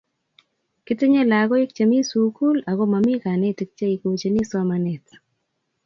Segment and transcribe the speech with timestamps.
[0.85, 5.05] kitinye lakoik chemi sukul aku momi kanetik cheikochini somanet